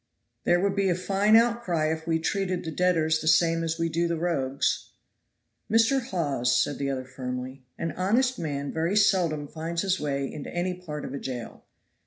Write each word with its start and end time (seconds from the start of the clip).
"There 0.45 0.59
would 0.59 0.75
be 0.75 0.89
a 0.89 0.95
fine 0.95 1.35
outcry 1.35 1.91
if 1.91 2.07
we 2.07 2.17
treated 2.17 2.63
the 2.65 2.71
debtors 2.71 3.19
the 3.21 3.27
same 3.27 3.63
as 3.63 3.77
we 3.77 3.87
do 3.87 4.07
the 4.07 4.17
rogues." 4.17 4.89
"Mr. 5.71 6.01
Hawes," 6.01 6.59
said 6.59 6.79
the 6.79 6.89
other 6.89 7.05
firmly, 7.05 7.61
"an 7.77 7.91
honest 7.91 8.39
man 8.39 8.71
very 8.73 8.95
seldom 8.95 9.47
finds 9.47 9.83
his 9.83 9.99
way 9.99 10.25
into 10.33 10.49
any 10.49 10.73
part 10.73 11.05
of 11.05 11.13
a 11.13 11.19
jail. 11.19 11.65